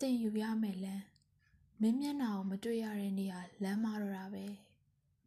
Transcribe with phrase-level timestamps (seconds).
[0.00, 1.04] တင်ယူရမယ်လမ်း
[1.80, 4.44] မင်းမျက်နှာကိုမတွေ့ရတဲ့နေရာလမ်းမတော့တာပဲ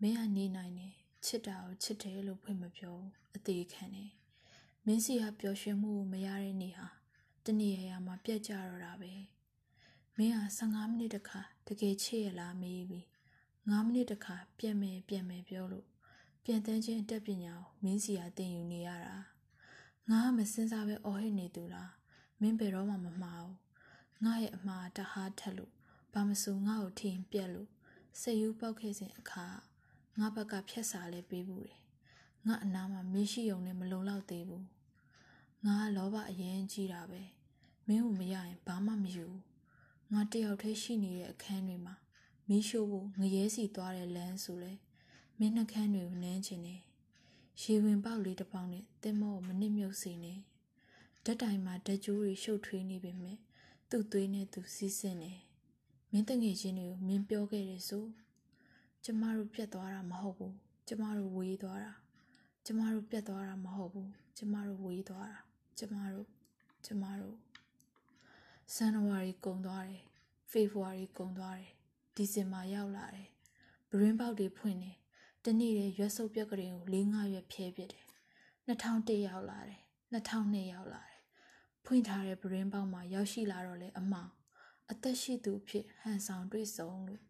[0.01, 0.93] မင်းကနေနိုင်တယ်
[1.25, 2.97] ချစ်တာကိုချစ်တယ်လို့ဖွင့်မပြော
[3.35, 4.11] အသေးခံတယ်
[4.85, 6.87] မင်းစီကပျော်ရွှင်မှုကိုမရတဲ့နေဟာ
[7.45, 9.11] တနေ့ရရမှာပြက်ကြတော့တာပဲ
[10.17, 13.05] မင်းဟာ15မိနစ်တခါတကယ်ချစ်ရလားမေးပြီး
[13.69, 15.87] 9မိနစ်တခါပြက်မယ်ပြက်မယ်ပြောလို့
[16.43, 19.15] ပြန်တန်းချင်းအတက်ပညာကိုမင်းစီကတင်ယူနေရတာ
[20.09, 21.91] ငါကမစင်စားပဲအော်ဟစ်နေသူလား
[22.41, 23.70] မင်းဘယ်တော့မှမမှားဘူး
[24.25, 25.73] ငါရဲ့အမှားတဟားထက်လို့
[26.13, 27.69] ဘာမဆိုငါ့ကိုထင်ပြက်လို့
[28.21, 29.45] စိတ်ယူပေါက်ခဲ့စဉ်အခါ
[30.19, 31.79] ငါဘက်ကဖြက်စာလဲပေးဘူးတယ်
[32.47, 34.65] ငါအနာမှာမင်းရှိုံနဲ့မလုံလောက်သေးဘူး
[35.65, 37.21] ငါကလောဘအရင်ကြီးတာပဲ
[37.87, 39.27] မင်းကိုမရရင်ဘာမှမယူ
[40.11, 41.95] ငါတယောက်တည်းရှိနေတဲ့အခန်းတွေမှာ
[42.47, 44.73] မီးရှို့ဖို့ငရဲစီသွားတဲ့လမ်းဆိုလဲ
[45.39, 46.81] မင်းနှကန်းတွေကိုနမ်းချင်တယ်
[47.61, 50.39] ရေဝင်ပေါက်လေးတစ်ပေါက်နဲ့တင်မောကိုမနစ်မြုပ်စေနဲ့
[51.25, 53.37] ဓာတ်တိုင်မှာဓာတ်ကြိုးတွေရှုပ်ထွေးနေပေမဲ့
[53.91, 55.39] သူ့သွေးနဲ့သူစီးဆင်းတယ်
[56.11, 58.05] မင်းတငယ်ချင်းတွေကိုမင်းပြောခဲ့တယ်ဆို
[59.03, 60.55] ကျမတို့ပြတ်သွားတာမဟုတ်ဘူး
[60.87, 61.93] ကျမတို့ဝေးသွားတာ
[62.65, 65.39] ကျမတို့ပြတ်သွားတာမဟုတ်ဘူးကျမတို့ဝေးသွားတာ
[65.77, 66.27] ကျမတို့
[66.85, 67.37] ကျမတို့
[68.73, 70.03] ဇန်နဝါရီကုန်သွားတယ်
[70.51, 71.71] ဖေဖော်ဝါရီကုန်သွားတယ်
[72.15, 73.29] ဒီဇင်ဘာရောက်လာတယ်
[73.89, 74.97] ဘရင်းပေါက်တွေဖွင့်တယ်
[75.45, 78.05] တနေ့ရဲ့ရွက်စုပ်ပြက်ကလေးကို၄၅ရွက်ဖြဲပစ်တယ်
[78.67, 79.81] 2001ရောက်လာတယ်
[80.13, 81.10] 2002ရောက်လာတယ်
[81.85, 84.31] ဖွင့်ထားတဲ့ဘရင်းပေါက်မှာရောက်ရှိလာတော့လေအမောင်
[84.91, 87.21] အသက်ရှိသူဖြစ်ဟန်ဆောင်တွေ့ဆုံလို့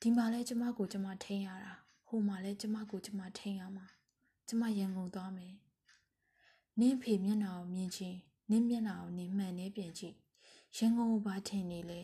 [0.00, 1.72] ဒီမှာလဲကျမကိုကျမထိန်ရတာ
[2.06, 3.86] ဟိုမှာလဲကျမကိုကျမထိန်ရမှာ
[4.48, 5.54] ကျမရန်ကုန်သွားမယ်
[6.80, 8.18] နင်းဖေမျက်နှာကိုမြင်ချင်း
[8.50, 10.16] နင်းမျက်နှာကိုနင်းမှန်နေပြန်ကြည့်
[10.76, 12.00] ရန်ကုန်ကိုဘာထင်နေလဲ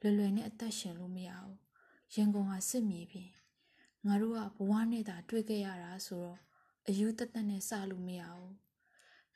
[0.00, 1.58] လွယ်လွယ်နဲ့အသက်ရှင်လို့မရဘူး
[2.14, 3.30] ရန်ကုန်ဟာစစ်မြေပြင်
[4.06, 6.38] ငါတို့ကဘဝနဲ့သာတွေ့ခဲ့ရတာဆိုတော့
[6.88, 8.52] အယူတသက်နဲ့စလို့မရဘူး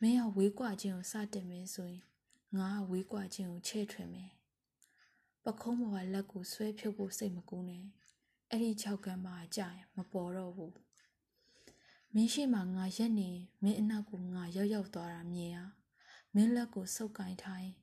[0.02, 2.04] မင်းကဝေးကွာခြင်းကိုစတင်မယ်ဆိုရင်
[2.58, 4.30] ငါကဝေးကွာခြင်းကိုချဲ့ထွင်မယ်
[5.44, 7.84] ပခုံးပေါ်ကလက်ကိုဆွဲဖြုတ်ဖို့စိတ်မကူးနဲ့
[8.50, 10.74] အဲ့ဒီ၆ကမ်းမှာကြာရင်မပေါ်တော့ဘူး
[12.14, 13.30] မင်းရှိမှငါရက်နေ
[13.62, 15.58] မင်းအနောက်ကိုငါရောက်ရောက်သွားတာမြင်ရ
[16.34, 17.76] မင်းလက်ကိုဆုပ်ကင်ထားရင်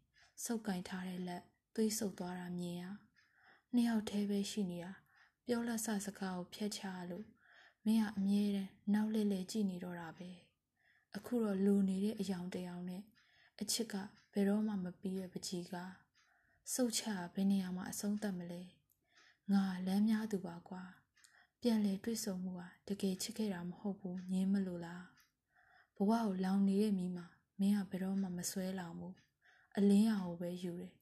[0.44, 1.44] ဆုပ်ကင်ထားတဲ့လက်
[1.76, 2.84] သွေးဆုပ်သွားတာမြင်ရ
[3.74, 4.92] နှစ်ယောက်တည်းပဲရှိနေတာ
[5.46, 7.26] ပြောလက်ဆစကားကိုဖျက်ချလို့
[7.86, 10.30] မင်းကအမြဲတမ်းနောက်လှည့်လှည့်ကြည့်နေတော့တာပဲ
[11.18, 13.04] အခုတော့လူနေတဲ့အယောင်တယောင်နဲ့
[13.62, 13.96] အချစ်က
[14.34, 15.76] ဘယ်တော့မှမပြီးရဲ့ပကြီးက
[16.74, 17.04] စုတ်ချ
[17.34, 18.62] ဘယ်နေရာမှာအဆုံးသတ်မလဲ
[19.52, 20.84] ငါလမ်းများသူပါကွာ
[21.62, 25.06] ပြန်လေတွေ့ဆုံမှုဟာတကယ်ချစ်ခဲ့တာမဟုတ်ဘူးညင်းမလို့လား
[25.96, 27.26] ဘဝကိုလောင်နေတဲ့မိမှာ
[27.60, 29.16] မင်းကဘယ်တော့မှမဆွဲလောင်ဘူး
[29.78, 30.94] အလင်းရောင်ကိုပဲယူတယ်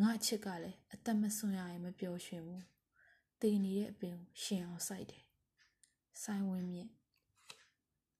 [0.00, 2.64] ငါအချစ်ကလည်းအသက်မဆွရရင်မပျော်ရွှင်ဘူး
[3.40, 5.24] တည်နေတဲ့အပင်ကိုရှင်အောင်စိုက်တယ်
[6.22, 6.90] ဆိုင်ဝင်မြင့်